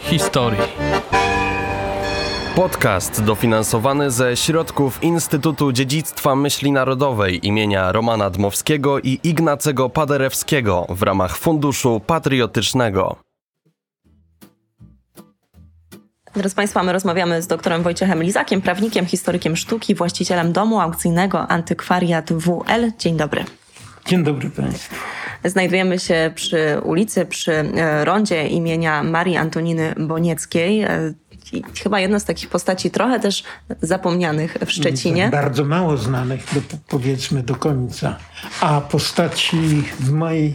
Historii. 0.00 0.60
Podcast 2.56 3.24
dofinansowany 3.24 4.10
ze 4.10 4.36
środków 4.36 5.02
Instytutu 5.02 5.72
Dziedzictwa 5.72 6.36
Myśli 6.36 6.72
Narodowej 6.72 7.46
imienia 7.46 7.92
Romana 7.92 8.30
Dmowskiego 8.30 9.00
i 9.00 9.20
Ignacego 9.24 9.88
Paderewskiego 9.88 10.86
w 10.88 11.02
ramach 11.02 11.36
Funduszu 11.36 12.00
Patriotycznego. 12.06 13.16
Drodzy 16.34 16.54
Państwo, 16.54 16.82
my 16.82 16.92
rozmawiamy 16.92 17.42
z 17.42 17.46
doktorem 17.46 17.82
Wojciechem 17.82 18.22
Lizakiem, 18.22 18.62
prawnikiem, 18.62 19.06
historykiem 19.06 19.56
sztuki, 19.56 19.94
właścicielem 19.94 20.52
domu 20.52 20.80
aukcyjnego 20.80 21.48
Antykwariat 21.48 22.32
WL. 22.32 22.92
Dzień 22.98 23.16
dobry. 23.16 23.44
Dzień 24.06 24.24
dobry 24.24 24.50
Państwu. 24.50 24.94
Znajdujemy 25.44 25.98
się 25.98 26.32
przy 26.34 26.80
ulicy, 26.84 27.26
przy 27.26 27.52
e, 27.52 28.04
rondzie 28.04 28.46
imienia 28.48 29.02
Marii 29.02 29.36
Antoniny 29.36 29.94
Bonieckiej. 29.98 30.82
E, 30.82 31.14
Chyba 31.82 32.00
jedna 32.00 32.18
z 32.18 32.24
takich 32.24 32.48
postaci 32.48 32.90
trochę 32.90 33.20
też 33.20 33.44
zapomnianych 33.82 34.56
w 34.66 34.70
Szczecinie. 34.70 35.28
Bardzo 35.32 35.64
mało 35.64 35.96
znanych, 35.96 36.44
do, 36.54 36.60
powiedzmy 36.88 37.42
do 37.42 37.54
końca. 37.54 38.18
A 38.60 38.80
postaci 38.80 39.82
w 40.00 40.10
mojej 40.10 40.54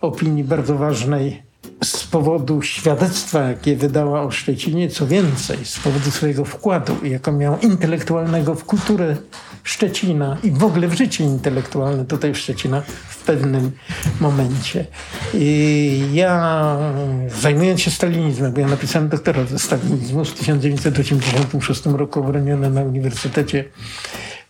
opinii 0.00 0.44
bardzo 0.44 0.76
ważnej 0.76 1.42
z 1.84 2.04
powodu 2.04 2.62
świadectwa, 2.62 3.40
jakie 3.40 3.76
wydała 3.76 4.22
o 4.22 4.30
Szczecinie, 4.30 4.88
co 4.88 5.06
więcej, 5.06 5.58
z 5.64 5.78
powodu 5.78 6.10
swojego 6.10 6.44
wkładu, 6.44 6.96
jaką 7.02 7.32
miał 7.32 7.58
intelektualnego 7.60 8.54
w 8.54 8.64
kulturę 8.64 9.16
Szczecina 9.64 10.36
i 10.42 10.50
w 10.50 10.64
ogóle 10.64 10.88
w 10.88 10.94
życie 10.94 11.24
intelektualne 11.24 12.04
tutaj 12.04 12.34
Szczecina 12.34 12.82
w 13.08 13.24
pewnym 13.24 13.70
momencie. 14.20 14.86
I 15.34 16.00
ja 16.12 16.76
zajmując 17.40 17.80
się 17.80 17.90
stalinizmem, 17.90 18.52
bo 18.52 18.60
ja 18.60 18.68
napisałem 18.68 19.08
doktorat 19.08 19.48
ze 19.48 19.58
stalinizmu 19.58 20.24
w 20.24 20.32
1986 20.32 21.86
roku 21.86 22.20
obroniony 22.20 22.70
na 22.70 22.82
Uniwersytecie 22.82 23.64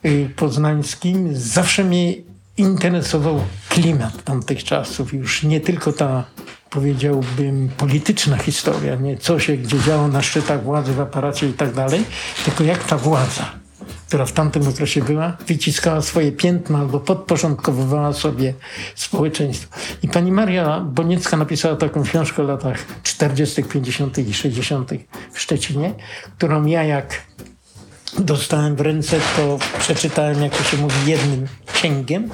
y, 0.05 0.31
Poznańskim, 0.37 1.37
zawsze 1.37 1.85
mnie 1.85 2.15
interesował 2.57 3.41
klimat 3.69 4.25
tamtych 4.25 4.65
czasów. 4.65 5.15
Już 5.15 5.43
nie 5.43 5.61
tylko 5.61 5.93
ta, 5.93 6.25
powiedziałbym, 6.71 7.69
polityczna 7.77 8.37
historia, 8.37 8.95
nie 8.95 9.17
co 9.17 9.39
się 9.39 9.57
gdzie 9.57 9.81
działo 9.81 10.09
na 10.09 10.23
szczytach 10.23 10.65
władzy, 10.65 10.93
w 10.93 11.01
aparacie 11.01 11.49
i 11.49 11.53
tak 11.53 11.75
dalej, 11.75 12.05
tylko 12.45 12.65
jak 12.65 12.85
ta 12.85 12.99
władza, 12.99 13.64
która 14.09 14.27
w 14.27 14.33
tamtym 14.33 14.69
okresie 14.69 15.03
była, 15.03 15.37
wyciskała 15.47 16.03
swoje 16.03 16.33
piętna 16.33 16.79
albo 16.79 17.01
podporządkowywała 17.01 18.13
sobie 18.13 18.55
społeczeństwo. 18.95 19.77
I 20.03 20.09
pani 20.09 20.33
Maria 20.33 20.81
Boniecka 20.81 21.37
napisała 21.37 21.77
taką 21.77 22.03
książkę 22.03 22.43
o 22.43 22.47
latach 22.47 22.87
40., 23.03 23.65
50. 23.65 24.19
i 24.19 24.35
60. 24.35 24.91
w 25.33 25.41
Szczecinie, 25.41 25.95
którą 26.39 26.67
ja 26.67 26.85
jak 26.85 27.23
dostałem 28.19 28.77
w 28.77 28.81
ręce, 28.81 29.21
to 29.37 29.59
przeczytałem, 29.79 30.43
jak 30.43 30.57
to 30.57 30.65
się 30.65 30.77
mówi, 30.77 30.97
jednym 31.07 31.47
cięgiem, 31.83 32.31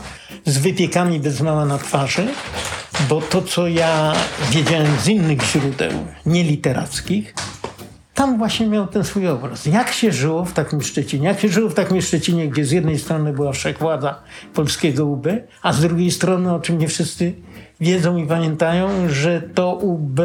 z 0.47 0.59
wypiekami 0.59 1.21
bez 1.21 1.41
mała 1.41 1.65
na 1.65 1.78
twarzy, 1.78 2.28
bo 3.09 3.21
to, 3.21 3.43
co 3.43 3.69
ja 3.69 4.12
wiedziałem 4.51 4.98
z 5.03 5.09
innych 5.09 5.43
źródeł, 5.43 5.93
nieliterackich, 6.27 7.34
tam 8.21 8.39
właśnie 8.39 8.67
miał 8.67 8.87
ten 8.87 9.05
swój 9.05 9.29
obraz. 9.29 9.67
Jak 9.67 9.93
się 9.93 10.13
żyło 10.13 10.45
w 10.45 10.53
takim 10.53 10.83
Szczecinie? 10.83 11.29
Jak 11.29 11.41
się 11.41 11.49
żyło 11.49 11.71
w 11.71 11.75
takim 11.75 12.03
Szczecinie, 12.03 12.49
gdzie 12.49 12.65
z 12.65 12.71
jednej 12.71 12.99
strony 12.99 13.33
była 13.33 13.53
wszechwładza 13.53 14.23
polskiego 14.55 15.07
UB, 15.07 15.27
a 15.62 15.73
z 15.73 15.81
drugiej 15.81 16.11
strony, 16.11 16.55
o 16.55 16.61
czym 16.61 16.78
nie 16.78 16.89
wszyscy 16.89 17.34
wiedzą 17.81 18.17
i 18.17 18.27
pamiętają, 18.27 18.89
że 19.09 19.43
to 19.55 19.75
UB 19.75 20.21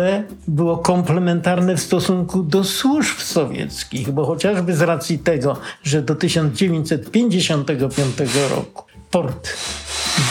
było 0.47 0.77
komplementarne 0.77 1.77
w 1.77 1.81
stosunku 1.81 2.43
do 2.43 2.63
służb 2.63 3.19
sowieckich, 3.19 4.11
bo 4.11 4.25
chociażby 4.25 4.75
z 4.75 4.81
racji 4.81 5.19
tego, 5.19 5.57
że 5.83 6.01
do 6.01 6.15
1955 6.15 8.17
roku 8.49 8.83
port 9.11 9.49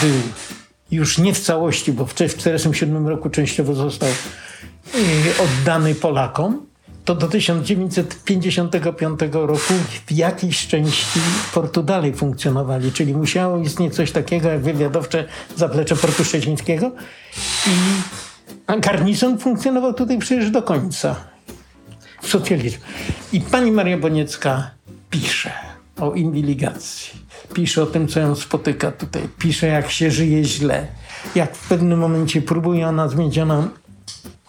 był 0.02 0.14
już 0.90 1.18
nie 1.18 1.34
w 1.34 1.40
całości, 1.40 1.92
bo 1.92 2.06
w 2.06 2.14
1947 2.14 3.08
roku 3.08 3.30
częściowo 3.30 3.74
został 3.74 4.08
y, 4.08 4.12
oddany 5.42 5.94
Polakom, 5.94 6.73
to 7.04 7.14
do 7.14 7.28
1955 7.28 9.20
roku 9.32 9.74
w 10.06 10.12
jakiejś 10.12 10.66
części 10.66 11.20
portu 11.54 11.82
dalej 11.82 12.14
funkcjonowali, 12.14 12.92
czyli 12.92 13.14
musiało 13.14 13.58
istnieć 13.58 13.94
coś 13.94 14.12
takiego 14.12 14.48
jak 14.48 14.60
wywiadowcze 14.60 15.24
zaplecze 15.56 15.96
portu 15.96 16.24
szczecińskiego 16.24 16.92
i 17.66 17.70
a 18.66 18.76
garnizon 18.76 19.38
funkcjonował 19.38 19.94
tutaj 19.94 20.18
przecież 20.18 20.50
do 20.50 20.62
końca 20.62 21.16
socjalizmu. 22.22 22.84
I 23.32 23.40
pani 23.40 23.72
Maria 23.72 23.98
Boniecka 23.98 24.70
pisze 25.10 25.52
o 26.00 26.12
inwiligacji, 26.12 27.10
pisze 27.54 27.82
o 27.82 27.86
tym, 27.86 28.08
co 28.08 28.20
ją 28.20 28.34
spotyka 28.34 28.92
tutaj, 28.92 29.22
pisze 29.38 29.66
jak 29.66 29.90
się 29.90 30.10
żyje 30.10 30.44
źle, 30.44 30.86
jak 31.34 31.56
w 31.56 31.68
pewnym 31.68 31.98
momencie 31.98 32.42
próbuje 32.42 32.88
ona 32.88 33.08
zmienić, 33.08 33.38
ona 33.38 33.68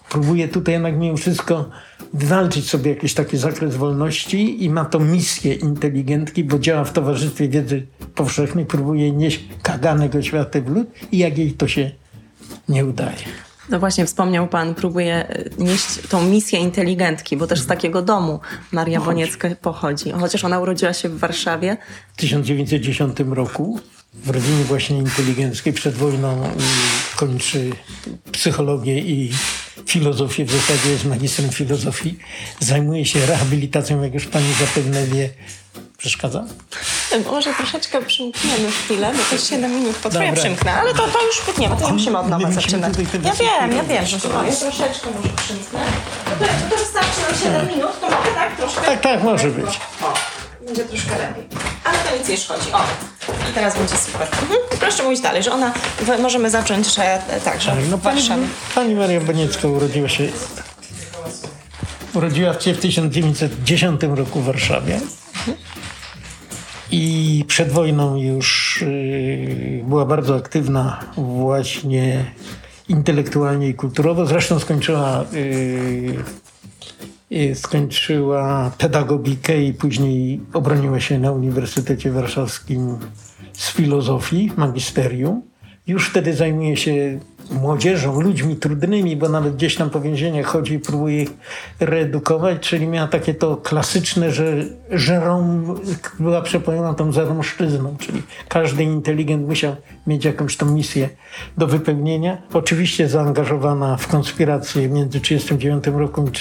próbuje 0.10 0.48
tutaj 0.48 0.74
jednak 0.74 0.98
mimo 0.98 1.18
wszystko 1.18 1.70
wywalczyć 2.14 2.70
sobie 2.70 2.94
jakiś 2.94 3.14
taki 3.14 3.38
zakres 3.38 3.76
wolności 3.76 4.64
i 4.64 4.70
ma 4.70 4.86
to 4.86 5.00
misję 5.00 5.54
inteligentki, 5.54 6.44
bo 6.44 6.60
działa 6.60 6.84
w 6.84 6.94
towarzystwie 6.94 7.50
wiedzy 7.50 7.86
powszechnej, 8.16 8.66
próbuje 8.66 9.12
nieść 9.12 9.40
kaganego 9.62 10.22
świata 10.22 10.62
w 10.62 10.70
lud 10.70 10.88
i 11.12 11.18
jak 11.18 11.38
jej 11.38 11.52
to 11.54 11.68
się 11.68 11.92
nie 12.70 12.86
udaje. 12.86 13.18
No 13.70 13.80
właśnie, 13.80 14.06
wspomniał 14.06 14.48
Pan, 14.48 14.76
próbuje 14.76 15.30
e, 15.30 15.50
nieść 15.58 16.08
tą 16.10 16.26
misję 16.26 16.60
inteligentki, 16.60 17.38
bo 17.38 17.48
też 17.48 17.60
z 17.60 17.68
takiego 17.68 18.02
domu 18.02 18.40
Maria 18.72 19.02
Boniecka 19.02 19.50
pochodzi. 19.62 20.12
Chociaż 20.12 20.44
ona 20.44 20.60
urodziła 20.60 20.94
się 20.94 21.10
w 21.10 21.20
Warszawie. 21.20 21.78
W 22.14 22.18
1910 22.18 23.18
roku 23.30 23.80
w 24.14 24.30
rodzinie 24.30 24.64
właśnie 24.64 24.98
inteligenckiej 24.98 25.74
przed 25.74 25.96
wojną 25.96 26.50
kończy 27.16 27.70
psychologię 28.32 29.00
i 29.00 29.32
filozofię, 29.88 30.46
w 30.46 30.52
zasadzie 30.52 30.90
jest 30.90 31.06
magistrem 31.06 31.50
filozofii. 31.50 32.20
Zajmuje 32.60 33.06
się 33.06 33.26
rehabilitacją, 33.26 34.04
jak 34.04 34.14
już 34.14 34.26
pani 34.26 34.54
zapewne 34.54 35.06
wie. 35.06 35.30
Przeszkadza? 35.98 36.44
Może 37.26 37.54
troszeczkę 37.54 38.02
przymkniemy 38.02 38.72
chwilę, 38.72 39.14
bo 39.14 39.38
to 39.38 39.44
7 39.44 39.76
minut 39.76 39.96
potrwa. 39.96 40.24
Ja 40.24 40.34
przymknę, 40.34 40.74
ale 40.74 40.94
to, 40.94 41.08
to 41.08 41.26
już 41.26 41.42
płytniemy, 41.42 41.78
to 41.78 41.90
musimy 41.90 42.18
od 42.20 42.30
nowa 42.30 42.52
zaczynać. 42.52 42.94
Ja 43.24 43.34
wiem, 43.34 43.78
ja 43.78 43.84
wiem, 43.84 44.06
że 44.06 44.18
ja 44.48 44.56
troszeczkę 44.56 45.08
może 45.16 45.30
przymknę. 45.36 45.80
To, 46.26 46.46
to 46.70 46.78
wystarczy 46.84 47.22
nam 47.22 47.40
7 47.44 47.68
minut, 47.68 48.00
to 48.02 48.10
mogę 48.10 48.32
tak 48.36 48.58
troszkę? 48.58 48.82
Tak, 48.82 49.02
tak, 49.02 49.24
może 49.24 49.48
być. 49.48 49.80
O, 50.02 50.14
będzie 50.66 50.86
troszkę 50.86 51.18
lepiej. 51.18 51.44
Ale 51.84 51.98
to 51.98 52.18
nic 52.18 52.28
nie 52.28 52.38
szkodzi. 52.38 52.72
O, 52.74 52.84
i 53.52 53.54
teraz 53.54 53.78
będzie 53.78 53.98
super. 53.98 54.22
Mhm. 54.42 54.60
Proszę 54.80 55.04
mówić 55.04 55.22
dalej, 55.22 55.44
że 55.44 55.52
ona, 55.52 55.74
możemy 56.22 56.50
zacząć, 56.50 56.96
że 56.96 57.04
e, 57.04 57.42
tak, 57.42 57.62
że 57.62 57.76
No 57.92 57.98
w 57.98 58.02
pani, 58.02 58.20
Warszawie. 58.20 58.44
pani 58.76 58.96
Maria 58.96 59.22
Boniecka 59.22 59.68
urodziła 59.68 60.10
się 60.10 60.28
urodziła 62.14 62.60
się 62.60 62.74
w 62.74 62.80
1910 62.80 64.02
roku 64.04 64.40
w 64.42 64.46
Warszawie. 64.46 65.00
I 66.92 67.46
przed 67.48 67.72
wojną 67.72 68.16
już 68.16 68.82
y, 68.82 69.84
była 69.88 70.06
bardzo 70.06 70.36
aktywna 70.36 71.00
właśnie 71.18 72.26
intelektualnie 72.90 73.68
i 73.70 73.74
kulturowo. 73.74 74.26
Zresztą 74.26 74.60
skończyła, 74.60 75.26
y, 75.34 76.24
skończyła 77.56 78.72
pedagogikę 78.78 79.64
i 79.64 79.74
później 79.74 80.42
obroniła 80.54 81.00
się 81.00 81.20
na 81.20 81.32
Uniwersytecie 81.32 82.12
Warszawskim 82.12 82.98
z 83.54 83.72
filozofii, 83.72 84.52
magisterium. 84.58 85.42
Już 85.88 86.10
wtedy 86.10 86.34
zajmuje 86.34 86.78
się 86.78 87.20
młodzieżą, 87.52 88.22
ludźmi 88.22 88.56
trudnymi, 88.56 89.16
bo 89.16 89.30
nawet 89.30 89.56
gdzieś 89.56 89.76
tam 89.76 89.90
po 89.90 90.02
więzieniach 90.02 90.46
chodzi 90.46 90.74
i 90.74 90.80
próbuje 90.80 91.24
ich 91.24 91.30
reedukować, 91.80 92.60
czyli 92.60 92.88
miała 92.88 93.08
takie 93.08 93.34
to 93.34 93.58
klasyczne, 93.58 94.32
że 94.32 94.66
żerom 94.92 95.76
była 96.20 96.42
przepojona 96.42 96.94
tą 96.94 97.12
zaromszczyzną, 97.12 97.96
czyli 98.00 98.24
każdy 98.50 98.84
inteligent 98.84 99.48
musiał 99.48 99.76
mieć 100.08 100.26
jakąś 100.26 100.58
tą 100.58 100.66
misję 100.66 101.10
do 101.58 101.68
wypełnienia. 101.68 102.42
Oczywiście 102.54 103.10
zaangażowana 103.10 103.98
w 103.98 104.08
konspirację 104.08 104.90
między 104.90 105.20
1939 105.20 106.00
rokiem 106.00 106.28
i 106.28 106.32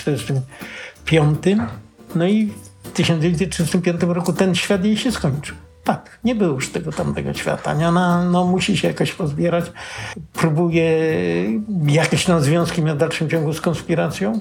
1945. 1.04 1.70
No 2.14 2.26
i 2.26 2.46
w 2.82 2.92
1935 2.92 4.02
roku 4.02 4.32
ten 4.32 4.54
świat 4.54 4.84
jej 4.84 4.96
się 4.96 5.12
skończył. 5.12 5.56
Tak, 5.84 6.18
nie 6.24 6.34
było 6.34 6.54
już 6.54 6.70
tego 6.70 6.92
tamtego 6.92 7.34
świata. 7.34 7.74
Nie? 7.74 7.88
Ona 7.88 8.24
no, 8.24 8.44
musi 8.44 8.76
się 8.76 8.88
jakoś 8.88 9.12
pozbierać. 9.12 9.64
Próbuje 10.32 10.90
jakieś 11.86 12.24
tam 12.24 12.40
związki 12.40 12.82
mieć 12.82 12.94
w 12.94 12.98
dalszym 12.98 13.30
ciągu 13.30 13.52
z 13.52 13.60
konspiracją. 13.60 14.40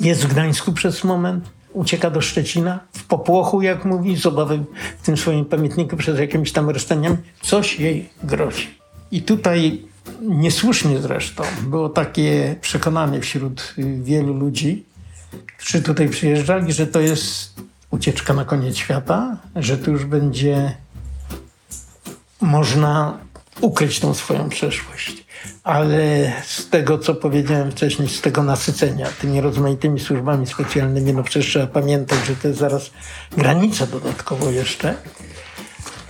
Jest 0.00 0.26
w 0.26 0.32
Gdańsku 0.32 0.72
przez 0.72 1.04
moment. 1.04 1.44
Ucieka 1.72 2.10
do 2.10 2.20
Szczecina 2.20 2.80
w 2.92 3.04
popłochu, 3.04 3.62
jak 3.62 3.84
mówi, 3.84 4.16
z 4.16 4.26
obawy 4.26 4.64
w 5.02 5.06
tym 5.06 5.16
swoim 5.16 5.44
pamiętniku 5.44 5.96
przed 5.96 6.18
jakimiś 6.18 6.52
tam 6.52 6.68
aresztaniami. 6.68 7.16
Coś 7.42 7.80
jej 7.80 8.08
grozi. 8.22 8.78
I 9.10 9.22
tutaj 9.22 9.82
niesłusznie 10.20 10.98
zresztą, 10.98 11.44
było 11.62 11.88
takie 11.88 12.56
przekonanie 12.60 13.20
wśród 13.20 13.74
y, 13.78 14.02
wielu 14.02 14.34
ludzi, 14.34 14.85
którzy 15.58 15.82
tutaj 15.82 16.08
przyjeżdżali, 16.08 16.72
że 16.72 16.86
to 16.86 17.00
jest 17.00 17.54
ucieczka 17.90 18.34
na 18.34 18.44
koniec 18.44 18.76
świata, 18.76 19.36
że 19.56 19.78
tu 19.78 19.90
już 19.90 20.04
będzie 20.04 20.76
można 22.40 23.18
ukryć 23.60 24.00
tą 24.00 24.14
swoją 24.14 24.48
przeszłość. 24.48 25.26
Ale 25.64 26.32
z 26.46 26.68
tego, 26.68 26.98
co 26.98 27.14
powiedziałem 27.14 27.70
wcześniej, 27.70 28.08
z 28.08 28.20
tego 28.20 28.42
nasycenia 28.42 29.08
tymi 29.20 29.40
rozmaitymi 29.40 30.00
służbami 30.00 30.46
specjalnymi, 30.46 31.12
no 31.12 31.22
przecież 31.22 31.50
trzeba 31.50 31.66
pamiętać, 31.66 32.18
że 32.26 32.36
to 32.36 32.48
jest 32.48 32.60
zaraz 32.60 32.90
granica 33.36 33.86
dodatkowo 33.86 34.50
jeszcze. 34.50 34.94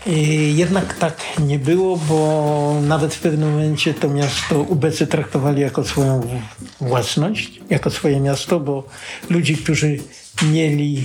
I 0.06 0.56
jednak 0.56 0.94
tak 0.94 1.16
nie 1.46 1.58
było, 1.58 1.96
bo 1.96 2.80
nawet 2.82 3.14
w 3.14 3.20
pewnym 3.20 3.52
momencie 3.52 3.94
to 3.94 4.08
miasto 4.08 4.60
ubecy 4.60 5.06
traktowali 5.06 5.60
jako 5.60 5.84
swoją 5.84 6.20
własność, 6.80 7.60
jako 7.70 7.90
swoje 7.90 8.20
miasto, 8.20 8.60
bo 8.60 8.84
ludzi, 9.30 9.56
którzy 9.56 9.98
mieli 10.52 11.04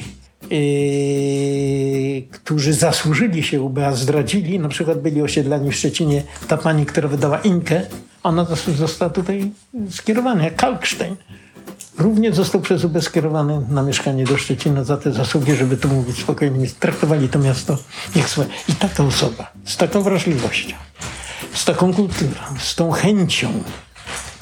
Yy, 0.50 2.22
którzy 2.32 2.74
zasłużyli 2.74 3.44
się 3.44 3.62
UBA, 3.62 3.94
zdradzili, 3.94 4.60
na 4.60 4.70
przykład 4.70 5.02
byli 5.02 5.22
osiedlani 5.22 5.72
w 5.72 5.76
Szczecinie, 5.76 6.24
ta 6.48 6.58
pani, 6.58 6.86
która 6.86 7.08
wydała 7.08 7.40
Inkę, 7.40 7.82
ona 8.24 8.48
została 8.76 9.12
tutaj 9.12 9.52
skierowana, 9.90 10.44
jak 10.44 10.56
Kalkstein. 10.56 11.16
Również 11.98 12.36
został 12.36 12.62
przez 12.62 12.84
UB 12.84 13.02
skierowany 13.02 13.62
na 13.70 13.84
mieszkanie 13.84 14.24
do 14.24 14.38
Szczecina 14.38 14.84
za 14.84 14.98
te 14.98 15.12
zasługi, 15.12 15.56
żeby 15.56 15.78
tu 15.78 15.88
mówić 15.88 16.20
spokojnie. 16.20 16.68
Traktowali 16.80 17.30
to 17.30 17.40
miasto 17.40 17.78
jak 18.16 18.30
swoje. 18.30 18.48
I 18.70 18.74
taka 18.74 19.04
osoba, 19.04 19.52
z 19.66 19.78
taką 19.78 20.02
wrażliwością, 20.02 20.76
z 21.54 21.66
taką 21.66 21.94
kulturą, 21.94 22.42
z 22.60 22.76
tą 22.76 22.92
chęcią 22.92 23.64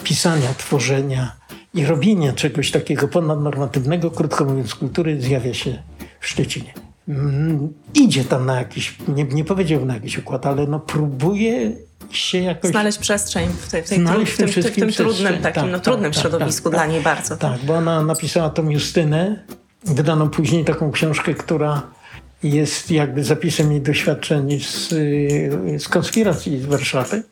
pisania, 0.04 0.54
tworzenia 0.58 1.36
i 1.74 1.86
robienia 1.86 2.34
czegoś 2.34 2.72
takiego 2.72 3.08
ponadnormatywnego, 3.08 4.12
krótko 4.12 4.46
mówiąc, 4.46 4.76
kultury, 4.76 5.22
zjawia 5.22 5.54
się 5.54 5.84
w 6.20 6.28
Szczecinie. 6.28 6.74
Mm, 7.08 7.74
idzie 7.94 8.26
tam 8.26 8.46
na 8.46 8.56
jakiś, 8.56 8.96
nie, 9.08 9.24
nie 9.24 9.44
na 9.86 9.94
jakiś 9.94 10.18
układ, 10.18 10.46
ale 10.46 10.68
no 10.68 10.80
próbuje 10.80 11.72
się 12.12 12.38
jakoś... 12.38 12.72
Znaleźć 12.72 12.98
przestrzeń 12.98 13.50
w, 13.50 13.72
tej, 13.72 13.84
w, 13.84 13.90
tej, 13.90 13.98
tym, 13.98 14.26
w, 14.26 14.38
tym, 14.38 14.48
w 14.48 14.76
tym 14.76 14.92
trudnym, 14.92 15.38
takim 15.38 15.64
tak, 15.64 15.72
no, 15.72 15.80
trudnym 15.80 16.12
tak, 16.12 16.22
środowisku 16.22 16.70
tak, 16.70 16.80
dla 16.80 16.86
niej 16.88 17.02
bardzo. 17.02 17.38
Tak, 17.38 17.60
bo 17.64 17.76
ona 17.76 18.04
napisała 18.04 18.50
tą 18.50 18.70
Justynę, 18.70 19.44
wydano 19.86 20.28
później 20.28 20.66
taką 20.66 20.92
książkę, 20.92 21.34
która 21.34 21.82
jest 22.44 22.92
jakby 22.92 23.24
zapisem 23.24 23.72
jej 23.72 23.82
doświadczeń 23.82 24.60
z, 24.60 24.90
z 25.84 25.88
konspiracji 25.88 26.60
z 26.60 26.66
Warszawy. 26.66 27.24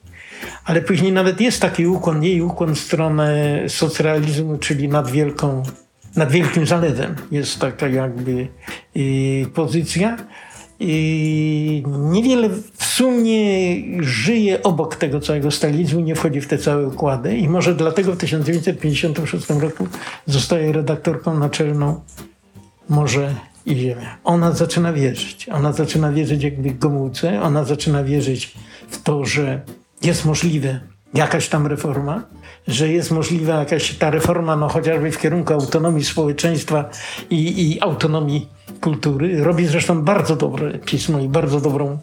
Ale 0.65 0.81
później 0.81 1.12
nawet 1.12 1.41
jest 1.41 1.62
taki 1.62 1.88
ukłon, 1.88 2.24
jej 2.24 2.41
ukłon 2.41 2.75
w 2.75 2.79
stronę 2.79 3.59
socrealizmu, 3.68 4.57
czyli 4.57 4.88
nad 4.88 5.12
wielką 5.12 5.63
nad 6.18 6.31
Wielkim 6.31 6.68
Zalewem 6.68 7.15
jest 7.31 7.59
taka 7.59 7.88
jakby 7.88 8.47
pozycja. 9.53 10.18
I 10.79 11.83
niewiele 11.88 12.50
w 12.50 12.85
sumie 12.85 13.41
żyje 14.00 14.63
obok 14.63 14.95
tego 14.95 15.19
całego 15.19 15.51
stalinizmu, 15.51 16.00
nie 16.00 16.15
wchodzi 16.15 16.41
w 16.41 16.47
te 16.47 16.57
całe 16.57 16.88
układy 16.88 17.38
i 17.38 17.50
może 17.50 17.75
dlatego 17.75 18.13
w 18.13 18.18
1956 18.18 19.50
roku 19.50 19.88
zostaje 20.25 20.71
redaktorką 20.71 21.39
naczelną 21.39 22.01
Morze 22.89 23.35
i 23.65 23.75
Ziemia. 23.75 24.18
Ona 24.24 24.51
zaczyna 24.51 24.94
wierzyć. 24.94 25.50
Ona 25.50 25.74
zaczyna 25.74 26.12
wierzyć 26.12 26.44
jakby 26.44 26.71
Gomułce, 26.71 27.41
ona 27.41 27.63
zaczyna 27.63 28.03
wierzyć 28.03 28.53
w 28.89 29.03
to, 29.03 29.25
że 29.25 29.62
jest 30.01 30.25
możliwe 30.25 30.79
jakaś 31.13 31.50
tam 31.50 31.68
reforma, 31.68 32.24
że 32.68 32.89
jest 32.89 33.12
możliwa 33.12 33.59
jakaś 33.59 33.94
ta 33.97 34.09
reforma, 34.09 34.56
no 34.56 34.69
chociażby 34.69 35.12
w 35.12 35.19
kierunku 35.19 35.53
autonomii 35.53 36.06
społeczeństwa 36.06 36.89
i, 37.29 37.71
i 37.71 37.81
autonomii 37.81 38.56
kultury. 38.79 39.44
Robi 39.44 39.68
zresztą 39.68 40.01
bardzo 40.01 40.35
dobre 40.35 40.79
pismo 40.79 41.19
i 41.19 41.29
bardzo 41.29 41.62
dobrą 41.62 42.00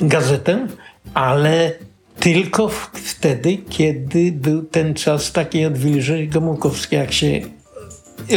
gazetę, 0.00 0.66
ale 1.14 1.72
tylko 2.20 2.68
wtedy, 2.94 3.58
kiedy 3.68 4.32
był 4.32 4.62
ten 4.62 4.94
czas 4.94 5.32
takiej 5.32 5.66
odwilży 5.66 6.26
Gomułkowskiej. 6.26 6.98
Jak 6.98 7.12
się 7.12 7.40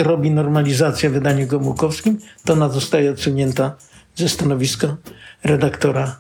robi 0.04 0.32
normalizacja 0.32 1.10
w 1.10 1.14
wydaniu 1.14 1.48
Gomułkowskim, 1.48 2.18
to 2.46 2.54
ona 2.54 2.70
zostaje 2.70 3.12
odsunięta 3.12 3.76
ze 4.16 4.30
stanowiska 4.30 4.98
redaktora 5.44 6.18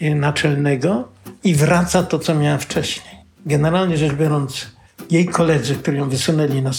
naczelnego 0.00 1.08
i 1.44 1.54
wraca 1.54 2.02
to, 2.02 2.18
co 2.18 2.34
miała 2.34 2.58
wcześniej. 2.58 3.14
Generalnie 3.46 3.96
rzecz 3.96 4.12
biorąc, 4.12 4.66
jej 5.10 5.26
koledzy, 5.26 5.74
którzy 5.74 5.96
ją 5.96 6.08
wysunęli 6.08 6.62
na 6.62 6.70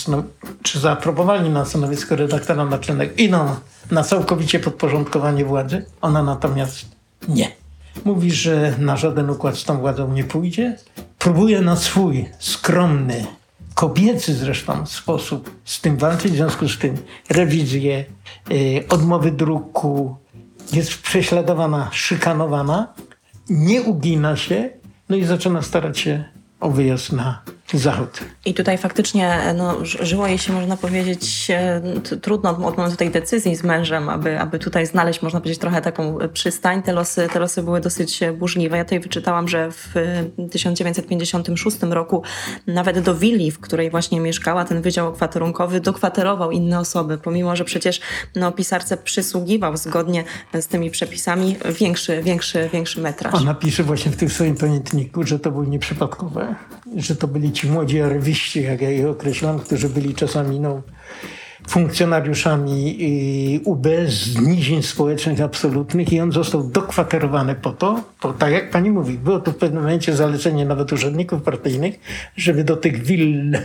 czy 0.64 0.80
zaaprobowali 0.80 1.50
na 1.50 1.66
stanowisko 1.66 2.16
redaktora 2.16 2.66
naczelnego, 2.66 3.14
idą 3.18 3.56
na 3.92 4.04
całkowicie 4.04 4.60
podporządkowanie 4.60 5.46
władzy. 5.46 5.86
Ona 6.02 6.24
natomiast 6.24 6.86
nie. 7.28 7.52
Mówi, 8.06 8.32
że 8.32 8.76
na 8.80 8.98
żaden 8.98 9.30
układ 9.30 9.58
z 9.58 9.64
tą 9.64 9.80
władzą 9.80 10.12
nie 10.12 10.24
pójdzie. 10.24 10.78
Próbuje 11.20 11.62
na 11.62 11.76
swój 11.76 12.30
skromny, 12.40 13.26
kobiecy 13.76 14.34
zresztą 14.34 14.86
sposób 14.86 15.52
z 15.66 15.82
tym 15.82 15.98
walczyć. 15.98 16.32
W 16.32 16.36
związku 16.36 16.70
z 16.70 16.78
tym 16.78 16.98
rewizje, 17.30 18.06
yy, 18.50 18.88
odmowy 18.90 19.32
druku, 19.32 20.16
jest 20.74 21.02
prześladowana, 21.02 21.90
szykanowana, 21.92 22.94
nie 23.50 23.82
ugina 23.82 24.38
się, 24.38 24.70
no 25.10 25.16
i 25.16 25.24
zaczyna 25.24 25.62
starać 25.62 26.00
się 26.00 26.24
o 26.60 26.72
wyjazd 26.72 27.12
na 27.12 27.42
zachód. 27.80 28.20
I 28.46 28.54
tutaj 28.54 28.78
faktycznie 28.78 29.40
no, 29.58 29.76
żyło 29.84 30.28
jej 30.28 30.38
się, 30.38 30.54
można 30.54 30.78
powiedzieć, 30.78 31.48
e, 31.50 31.82
trudno 32.22 32.50
od 32.50 32.78
momentu 32.78 32.98
tej 32.98 33.12
decyzji 33.12 33.56
z 33.56 33.64
mężem, 33.64 34.10
aby, 34.10 34.40
aby 34.40 34.60
tutaj 34.60 34.86
znaleźć, 34.86 35.22
można 35.22 35.40
powiedzieć, 35.40 35.60
trochę 35.60 35.82
taką 35.82 36.18
przystań. 36.34 36.84
Te 36.84 36.94
losy, 36.94 37.28
te 37.34 37.40
losy 37.40 37.64
były 37.64 37.82
dosyć 37.82 38.20
burzliwe. 38.38 38.78
Ja 38.78 38.84
tutaj 38.84 39.00
wyczytałam, 39.00 39.48
że 39.48 39.72
w 39.72 39.94
1956 40.52 41.78
roku 41.82 42.24
nawet 42.68 43.00
do 43.00 43.16
willi, 43.16 43.52
w 43.52 43.60
której 43.60 43.92
właśnie 43.92 44.20
mieszkała, 44.20 44.66
ten 44.66 44.82
wydział 44.82 45.08
okwaterunkowy 45.08 45.80
dokwaterował 45.80 46.52
inne 46.52 46.80
osoby, 46.80 47.18
pomimo, 47.18 47.56
że 47.56 47.64
przecież 47.64 48.02
no, 48.36 48.52
pisarce 48.52 48.98
przysługiwał 48.98 49.78
zgodnie 49.78 50.24
z 50.54 50.68
tymi 50.68 50.92
przepisami 50.92 51.56
większy, 51.80 52.24
większy, 52.24 52.70
większy 52.74 53.02
metraż. 53.02 53.34
Ona 53.34 53.54
pisze 53.54 53.84
właśnie 53.84 54.12
w 54.12 54.16
tym 54.16 54.30
swoim 54.30 54.56
pamiętniku, 54.56 55.24
że 55.24 55.40
to 55.40 55.52
było 55.52 55.66
nieprzypadkowe, 55.66 56.56
że 56.96 57.16
to 57.16 57.28
byli 57.28 57.52
ci 57.52 57.65
młodzi 57.66 58.02
arywiści, 58.02 58.64
jak 58.64 58.82
ja 58.82 58.92
ich 58.92 59.06
określam, 59.06 59.60
którzy 59.60 59.90
byli 59.90 60.16
czasami 60.16 60.60
no, 60.60 60.82
funkcjonariuszami 61.68 63.62
UB 63.66 63.88
z 64.08 64.42
nizin 64.42 64.84
społecznych 64.84 65.42
absolutnych 65.42 66.14
i 66.14 66.20
on 66.20 66.32
został 66.32 66.70
dokwaterowany 66.70 67.56
po 67.56 67.72
to, 67.72 68.02
to 68.20 68.34
tak 68.34 68.52
jak 68.52 68.72
pani 68.72 68.92
mówi, 68.92 69.18
było 69.18 69.40
to 69.40 69.52
w 69.52 69.56
pewnym 69.56 69.84
momencie 69.84 70.16
zalecenie 70.16 70.66
nawet 70.66 70.94
urzędników 70.94 71.42
partyjnych, 71.42 72.00
żeby 72.38 72.64
do 72.64 72.78
tych 72.78 73.04
will 73.04 73.58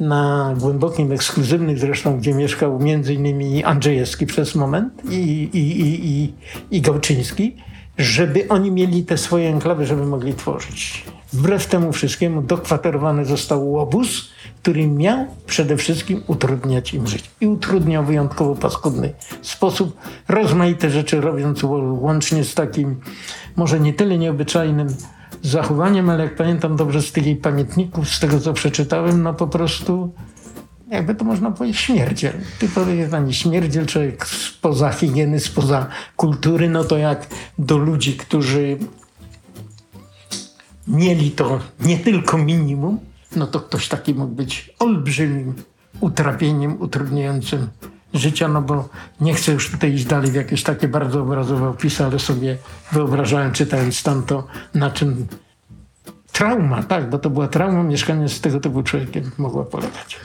na 0.00 0.54
głębokim, 0.58 1.12
ekskluzywnych 1.12 1.78
zresztą, 1.78 2.18
gdzie 2.18 2.34
mieszkał 2.34 2.78
między 2.78 3.14
innymi 3.14 3.64
Andrzejewski 3.64 4.26
przez 4.26 4.54
moment 4.54 5.02
i, 5.10 5.16
i, 5.52 5.58
i, 5.58 6.06
i, 6.06 6.32
i 6.70 6.80
Gałczyński, 6.80 7.56
żeby 8.00 8.48
oni 8.48 8.70
mieli 8.70 9.04
te 9.04 9.18
swoje 9.18 9.48
enklawy, 9.48 9.86
żeby 9.86 10.06
mogli 10.06 10.34
tworzyć. 10.34 11.04
Wbrew 11.32 11.66
temu 11.66 11.92
wszystkiemu 11.92 12.42
dokwaterowany 12.42 13.24
został 13.24 13.72
łobuz, 13.72 14.30
który 14.62 14.86
miał 14.86 15.26
przede 15.46 15.76
wszystkim 15.76 16.22
utrudniać 16.26 16.94
im 16.94 17.06
życie. 17.06 17.28
I 17.40 17.46
utrudniał 17.46 18.04
wyjątkowo 18.04 18.54
paskudny 18.54 19.12
sposób, 19.42 19.96
rozmaite 20.28 20.90
rzeczy 20.90 21.20
robiąc 21.20 21.62
łącznie 22.00 22.44
z 22.44 22.54
takim 22.54 23.00
może 23.56 23.80
nie 23.80 23.92
tyle 23.92 24.18
nieobyczajnym 24.18 24.88
zachowaniem, 25.42 26.10
ale 26.10 26.24
jak 26.24 26.36
pamiętam 26.36 26.76
dobrze 26.76 27.02
z 27.02 27.12
tych 27.12 27.40
pamiętników, 27.40 28.08
z 28.08 28.20
tego 28.20 28.40
co 28.40 28.52
przeczytałem, 28.52 29.22
no 29.22 29.34
po 29.34 29.46
prostu 29.46 30.12
jakby 30.90 31.14
to 31.14 31.24
można 31.24 31.50
powiedzieć, 31.50 31.80
śmierdziel. 31.80 32.32
Typowy 32.58 32.96
jest 32.96 33.10
pani 33.10 33.34
śmierdziel, 33.34 33.86
człowiek 33.86 34.26
spoza 34.26 34.92
higieny, 34.92 35.40
spoza 35.40 35.86
kultury, 36.16 36.68
no 36.68 36.84
to 36.84 36.98
jak 36.98 37.26
do 37.58 37.78
ludzi, 37.78 38.16
którzy 38.16 38.78
mieli 40.88 41.30
to 41.30 41.60
nie 41.80 41.98
tylko 41.98 42.38
minimum, 42.38 42.98
no 43.36 43.46
to 43.46 43.60
ktoś 43.60 43.88
taki 43.88 44.14
mógł 44.14 44.34
być 44.34 44.74
olbrzymim 44.78 45.54
utrapieniem, 46.00 46.82
utrudniającym 46.82 47.68
życia, 48.14 48.48
no 48.48 48.62
bo 48.62 48.88
nie 49.20 49.34
chcę 49.34 49.52
już 49.52 49.70
tutaj 49.70 49.92
iść 49.92 50.04
dalej 50.04 50.30
w 50.30 50.34
jakieś 50.34 50.62
takie 50.62 50.88
bardzo 50.88 51.22
obrazowe 51.22 51.68
opisy, 51.68 52.04
ale 52.04 52.18
sobie 52.18 52.58
wyobrażałem, 52.92 53.52
czytając 53.52 54.02
tamto, 54.02 54.46
na 54.74 54.90
czym 54.90 55.26
trauma, 56.32 56.82
tak, 56.82 57.10
bo 57.10 57.18
to 57.18 57.30
była 57.30 57.48
trauma 57.48 57.82
mieszkania 57.82 58.28
z 58.28 58.40
tego 58.40 58.60
typu 58.60 58.82
człowiekiem 58.82 59.30
mogła 59.38 59.64
polegać. 59.64 60.16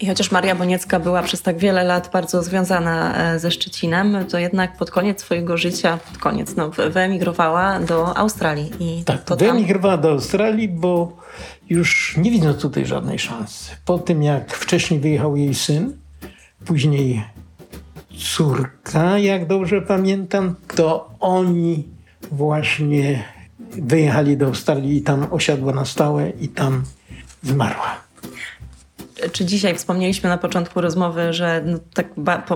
I 0.00 0.06
chociaż 0.06 0.30
Maria 0.30 0.54
Boniecka 0.54 1.00
była 1.00 1.22
przez 1.22 1.42
tak 1.42 1.58
wiele 1.58 1.84
lat 1.84 2.10
bardzo 2.12 2.42
związana 2.42 3.16
e, 3.16 3.38
ze 3.38 3.50
Szczecinem, 3.50 4.26
to 4.30 4.38
jednak 4.38 4.76
pod 4.76 4.90
koniec 4.90 5.20
swojego 5.20 5.56
życia, 5.56 5.98
pod 6.08 6.18
koniec, 6.18 6.56
no, 6.56 6.70
wyemigrowała 6.70 7.80
do 7.80 8.16
Australii. 8.16 8.72
I 8.80 9.04
Tak, 9.04 9.24
to 9.24 9.36
tam... 9.36 9.48
wyemigrowała 9.48 9.96
do 9.96 10.10
Australii, 10.10 10.68
bo 10.68 11.16
już 11.70 12.16
nie 12.16 12.30
widząc 12.30 12.62
tutaj 12.62 12.86
żadnej 12.86 13.18
szansy. 13.18 13.72
Po 13.84 13.98
tym, 13.98 14.22
jak 14.22 14.54
wcześniej 14.54 15.00
wyjechał 15.00 15.36
jej 15.36 15.54
syn, 15.54 15.96
później 16.64 17.24
córka, 18.18 19.18
jak 19.18 19.46
dobrze 19.46 19.82
pamiętam, 19.82 20.54
to 20.76 21.10
oni 21.20 21.84
właśnie 22.32 23.24
wyjechali 23.70 24.36
do 24.36 24.46
Australii 24.46 24.96
i 24.96 25.02
tam 25.02 25.26
osiadła 25.30 25.72
na 25.72 25.84
stałe 25.84 26.30
i 26.30 26.48
tam 26.48 26.84
zmarła. 27.42 28.05
Czy 29.32 29.44
dzisiaj 29.44 29.74
wspomnieliśmy 29.74 30.28
na 30.28 30.38
początku 30.38 30.80
rozmowy, 30.80 31.32
że 31.32 31.62
no, 31.66 31.78
tak 31.94 32.06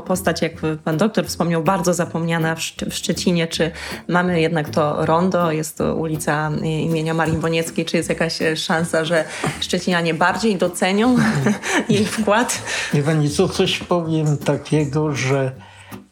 postać, 0.07 0.43
jak 0.43 0.52
pan 0.85 0.97
doktor 0.97 1.26
wspomniał, 1.26 1.62
bardzo 1.62 1.95
zapomniana 1.95 2.55
w, 2.55 2.61
w 2.90 2.95
Szczecinie. 2.95 3.49
Czy 3.49 3.71
mamy 4.09 4.40
jednak 4.40 4.69
to 4.69 5.07
rondo, 5.07 5.52
jest 5.52 5.79
to 5.79 5.95
ulica 5.97 6.50
y, 6.62 6.67
imienia 6.67 7.14
Marii 7.14 7.38
Bonieckiej, 7.38 7.85
czy 7.85 7.97
jest 7.97 8.09
jakaś 8.09 8.43
e, 8.43 8.57
szansa, 8.57 9.05
że 9.05 9.25
Szczecinianie 9.61 10.14
bardziej 10.14 10.57
docenią 10.57 11.17
jej 11.88 12.05
wkład? 12.05 12.62
Wie 12.95 13.02
pani 13.02 13.31
co, 13.31 13.49
coś 13.49 13.79
powiem 13.79 14.38
takiego, 14.38 15.14
że 15.14 15.52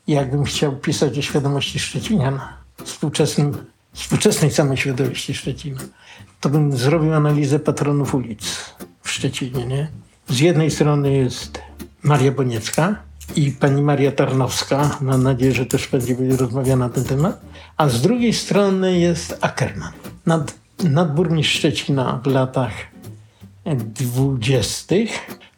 jakbym 0.07 0.45
chciał 0.45 0.77
pisać 0.77 1.19
o 1.19 1.23
świadomości 1.23 1.79
Szczecinian, 1.79 2.41
współczesnym, 2.85 3.67
współczesnej 3.93 4.51
samoświadomości 4.51 5.35
Szczecina, 5.35 5.81
to 6.41 6.49
bym 6.49 6.77
zrobił 6.77 7.15
analizę 7.15 7.59
patronów 7.59 8.15
ulic 8.15 8.75
w 9.03 9.11
Szczecinie, 9.11 9.67
nie? 9.67 9.89
Z 10.29 10.41
jednej 10.41 10.71
strony 10.71 11.13
jest 11.13 11.61
Maria 12.03 12.33
Boniecka 12.33 12.97
i 13.37 13.51
pani 13.51 13.83
Maria 13.83 14.13
Tarnowska, 14.13 14.99
mam 15.01 15.23
nadzieję, 15.23 15.53
że 15.53 15.67
też 15.67 15.89
będzie 15.89 16.17
rozmawiana 16.37 16.89
na 16.89 16.95
ten 16.95 17.05
temat, 17.05 17.41
a 17.77 17.89
z 17.89 18.03
drugiej 18.03 18.33
strony 18.33 18.99
jest 18.99 19.39
Ackerman, 19.41 19.93
nad, 20.27 20.55
nadburmistrz 20.85 21.59
Szczecina 21.59 22.21
w 22.25 22.27
latach 22.27 22.73
dwudziestych, 23.77 25.11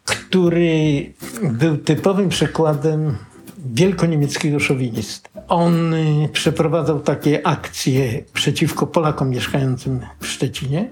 który 0.04 1.12
był 1.42 1.76
typowym 1.76 2.28
przykładem 2.28 3.16
wielkoniemieckiego 3.58 4.60
szowinisty. 4.60 5.28
On 5.48 5.94
y, 5.94 6.28
przeprowadzał 6.32 7.00
takie 7.00 7.46
akcje 7.46 8.24
przeciwko 8.32 8.86
Polakom 8.86 9.30
mieszkającym 9.30 10.00
w 10.20 10.26
Szczecinie. 10.26 10.90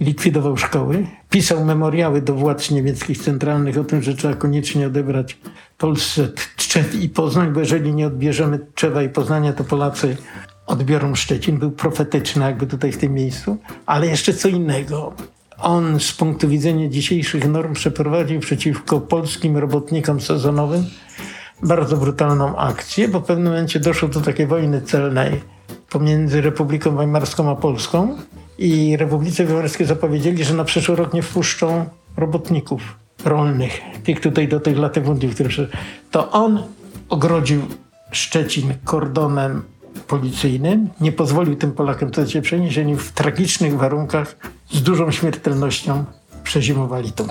Likwidował 0.00 0.56
szkoły, 0.56 1.06
pisał 1.30 1.64
memoriały 1.64 2.22
do 2.22 2.34
władz 2.34 2.70
niemieckich 2.70 3.18
centralnych 3.18 3.78
o 3.78 3.84
tym, 3.84 4.02
że 4.02 4.14
trzeba 4.14 4.34
koniecznie 4.34 4.86
odebrać 4.86 5.38
Polsce 5.78 6.28
Tczew 6.56 6.94
i 6.94 7.08
Poznań, 7.08 7.52
bo 7.52 7.60
jeżeli 7.60 7.94
nie 7.94 8.06
odbierzemy 8.06 8.58
Tczewa 8.74 9.02
i 9.02 9.08
Poznania, 9.08 9.52
to 9.52 9.64
Polacy 9.64 10.16
odbiorą 10.66 11.14
Szczecin. 11.14 11.58
Był 11.58 11.70
profetyczny 11.70 12.44
jakby 12.44 12.66
tutaj 12.66 12.92
w 12.92 12.98
tym 12.98 13.14
miejscu, 13.14 13.56
ale 13.86 14.06
jeszcze 14.06 14.34
co 14.34 14.48
innego. 14.48 15.12
On 15.58 16.00
z 16.00 16.12
punktu 16.12 16.48
widzenia 16.48 16.88
dzisiejszych 16.88 17.48
norm 17.48 17.74
przeprowadził 17.74 18.40
przeciwko 18.40 19.00
polskim 19.00 19.56
robotnikom 19.56 20.20
sezonowym 20.20 20.84
bardzo 21.62 21.96
brutalną 21.96 22.56
akcję, 22.56 23.08
bo 23.08 23.20
w 23.20 23.24
pewnym 23.24 23.52
momencie 23.52 23.80
doszło 23.80 24.08
do 24.08 24.20
takiej 24.20 24.46
wojny 24.46 24.82
celnej 24.82 25.40
pomiędzy 25.90 26.40
Republiką 26.40 26.96
Weimarską 26.96 27.50
a 27.50 27.56
Polską 27.56 28.16
i 28.58 28.96
Republice 28.96 29.44
Weimarskiej 29.44 29.86
zapowiedzieli, 29.86 30.44
że 30.44 30.54
na 30.54 30.64
przyszły 30.64 30.96
rok 30.96 31.14
nie 31.14 31.22
wpuszczą 31.22 31.86
robotników 32.16 32.98
rolnych, 33.24 33.80
tych 34.04 34.20
tutaj 34.20 34.48
do 34.48 34.60
tych 34.60 34.78
latyfundiów, 34.78 35.34
które 35.34 35.50
to 36.10 36.30
on 36.30 36.62
ogrodził 37.08 37.62
Szczecin 38.10 38.74
kordonem 38.84 39.62
policyjnym, 40.06 40.88
nie 41.00 41.12
pozwolił 41.12 41.56
tym 41.56 41.72
Polakom 41.72 42.10
to 42.10 42.26
się 42.26 42.42
przenieść, 42.42 42.78
oni 42.78 42.96
w 42.96 43.12
tragicznych 43.12 43.78
warunkach 43.78 44.36
z 44.70 44.82
dużą 44.82 45.10
śmiertelnością 45.10 46.04
przezimowali 46.44 47.12
tu. 47.12 47.26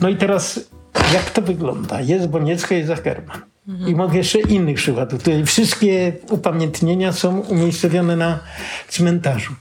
No 0.00 0.08
i 0.08 0.16
teraz 0.16 0.70
jak 1.14 1.30
to 1.30 1.42
wygląda? 1.42 2.00
Jest 2.00 2.28
Boniecka, 2.28 2.74
jest 2.74 2.90
Ackerman. 2.90 3.40
I 3.86 3.94
mogę 3.94 4.18
jeszcze 4.18 4.40
innych 4.40 4.76
przykładów. 4.76 5.18
Tutaj 5.18 5.46
wszystkie 5.46 6.12
upamiętnienia 6.30 7.12
są 7.12 7.40
umiejscowione 7.40 8.16
na 8.16 8.38
cmentarzu. 8.88 9.52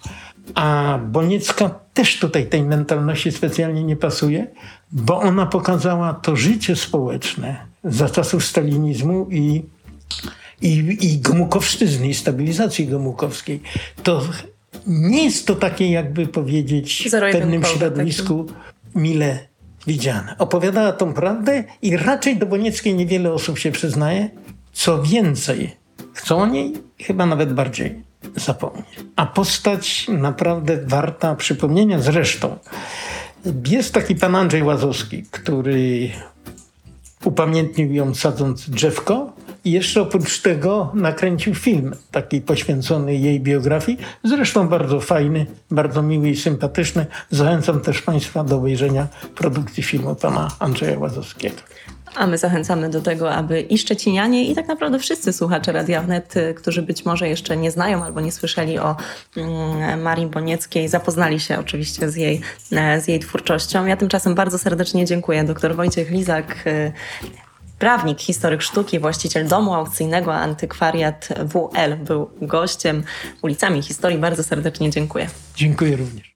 A 0.56 1.00
Boniecka 1.08 1.80
też 1.94 2.20
tutaj 2.20 2.48
tej 2.48 2.64
mentalności 2.64 3.32
specjalnie 3.32 3.84
nie 3.84 3.96
pasuje, 3.96 4.48
bo 4.92 5.20
ona 5.20 5.46
pokazała 5.46 6.14
to 6.14 6.36
życie 6.36 6.76
społeczne 6.76 7.66
za 7.84 8.10
czasów 8.10 8.46
stalinizmu 8.46 9.28
i, 9.30 9.64
i, 10.62 10.98
i 11.02 11.20
Gomułkowszczyzny, 11.20 12.08
i 12.08 12.14
stabilizacji 12.14 12.88
gomułkowskiej. 12.88 13.62
To 14.04 14.22
nie 14.88 15.24
jest 15.24 15.48
to 15.48 15.56
takie, 15.56 15.92
jakby 15.92 16.28
powiedzieć, 16.28 17.08
w 17.08 17.12
pewnym 17.12 17.32
Zero-jedynkowe, 17.32 17.78
środowisku 17.78 18.46
mile 18.96 19.40
widziane. 19.88 20.36
Opowiadała 20.38 20.92
tą 20.92 21.14
prawdę 21.14 21.64
i 21.82 21.98
raczej 21.98 22.38
do 22.38 22.46
Bonieckiej 22.46 22.96
niewiele 22.96 23.34
osób 23.34 23.60
się 23.60 23.72
przyznaje. 23.72 24.30
Co 24.74 25.04
więcej, 25.04 25.76
chcą 26.14 26.38
o 26.38 26.48
niej 26.48 26.74
chyba 27.00 27.26
nawet 27.26 27.54
bardziej 27.54 28.11
zapomnieć. 28.36 29.00
A 29.16 29.26
postać 29.26 30.08
naprawdę 30.08 30.78
warta 30.86 31.36
przypomnienia. 31.36 32.00
Zresztą 32.00 32.58
jest 33.68 33.94
taki 33.94 34.16
pan 34.16 34.36
Andrzej 34.36 34.64
Łazowski, 34.64 35.24
który 35.32 36.10
upamiętnił 37.26 37.94
ją 37.94 38.16
sadząc 38.16 38.70
drzewko 38.70 39.34
i 39.66 39.72
jeszcze 39.72 40.02
oprócz 40.02 40.42
tego 40.42 40.92
nakręcił 40.94 41.56
film 41.56 41.96
taki 42.12 42.42
poświęcony 42.42 43.16
jej 43.16 43.40
biografii. 43.40 43.98
Zresztą 44.24 44.68
bardzo 44.68 45.00
fajny, 45.00 45.46
bardzo 45.72 46.02
miły 46.02 46.30
i 46.30 46.36
sympatyczny. 46.36 47.06
Zachęcam 47.30 47.82
też 47.82 48.02
Państwa 48.02 48.44
do 48.44 48.58
obejrzenia 48.58 49.08
produkcji 49.36 49.84
filmu 49.84 50.16
pana 50.16 50.52
Andrzeja 50.60 51.00
Łazowskiego. 51.00 51.56
A 52.16 52.28
my 52.28 52.38
zachęcamy 52.38 52.90
do 52.90 53.02
tego, 53.02 53.34
aby 53.34 53.62
i 53.62 53.78
Szczecinianie, 53.78 54.46
i 54.46 54.56
tak 54.56 54.68
naprawdę 54.68 55.00
wszyscy 55.00 55.34
słuchacze 55.34 55.72
Radia 55.72 56.02
Wnet, 56.02 56.38
y, 56.38 56.54
którzy 56.54 56.82
być 56.82 57.06
może 57.06 57.30
jeszcze 57.30 57.58
nie 57.58 57.72
znają 57.72 58.04
albo 58.04 58.22
nie 58.22 58.32
słyszeli 58.32 58.80
o 58.80 58.96
mm, 59.38 60.02
Marii 60.02 60.28
Bonieckiej, 60.28 60.88
zapoznali 60.88 61.40
się 61.40 61.60
oczywiście 61.60 62.10
z 62.10 62.16
jej, 62.16 62.42
e, 62.72 63.02
z 63.02 63.08
jej 63.08 63.20
twórczością. 63.20 63.86
Ja 63.86 63.98
tymczasem 63.98 64.36
bardzo 64.36 64.58
serdecznie 64.58 65.06
dziękuję. 65.06 65.44
Dr 65.44 65.76
Wojciech 65.76 66.10
Lizak, 66.10 66.68
y, 66.68 66.92
prawnik, 67.80 68.20
historyk 68.20 68.62
sztuki, 68.62 69.00
właściciel 69.00 69.48
domu 69.48 69.74
aukcyjnego 69.74 70.34
Antykwariat 70.34 71.30
WL 71.46 71.98
był 71.98 72.30
gościem 72.42 73.04
ulicami 73.42 73.82
historii. 73.82 74.18
Bardzo 74.18 74.44
serdecznie 74.44 74.90
dziękuję. 74.90 75.30
Dziękuję 75.56 75.96
również. 75.96 76.36